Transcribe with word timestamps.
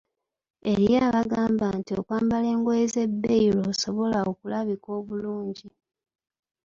Eriyo 0.71 0.97
abagamba 1.09 1.65
nti 1.77 1.91
okwambala 1.99 2.47
engoye 2.53 2.81
ez‘ebbeeyi 2.87 3.49
lw’osobola 3.55 4.17
okulabika 4.31 4.87
obulungi! 4.99 5.67